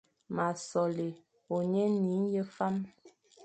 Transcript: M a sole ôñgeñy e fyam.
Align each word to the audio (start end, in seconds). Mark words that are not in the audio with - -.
M 0.35 0.37
a 0.45 0.47
sole 0.69 1.07
ôñgeñy 1.55 2.31
e 2.41 2.43
fyam. 2.55 2.75